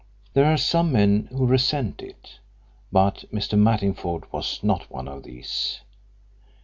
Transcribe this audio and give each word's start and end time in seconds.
There 0.33 0.51
are 0.51 0.57
some 0.57 0.91
men 0.91 1.27
who 1.31 1.45
resent 1.45 2.01
it, 2.01 2.39
but 2.91 3.23
Mr. 3.31 3.55
Mattingford 3.55 4.23
was 4.33 4.59
not 4.63 4.89
one 4.89 5.07
of 5.07 5.21
these. 5.21 5.81